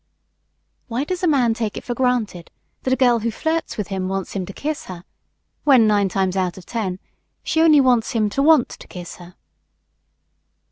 Why 0.87 1.03
does 1.03 1.21
a 1.21 1.27
man 1.27 1.53
take 1.53 1.77
it 1.77 1.83
for 1.83 1.93
granted 1.93 2.49
that 2.81 2.91
a 2.93 2.95
girl 2.95 3.19
who 3.19 3.29
flirts 3.29 3.77
with 3.77 3.89
him 3.89 4.07
wants 4.07 4.31
him 4.31 4.47
to 4.47 4.51
kiss 4.51 4.85
her 4.85 5.03
when, 5.63 5.85
nine 5.85 6.09
times 6.09 6.35
out 6.35 6.57
of 6.57 6.65
ten, 6.65 6.97
she 7.43 7.61
only 7.61 7.81
wants 7.81 8.13
him 8.13 8.27
to 8.31 8.41
want 8.41 8.69
to 8.69 8.87
kiss 8.87 9.17
her? 9.17 9.35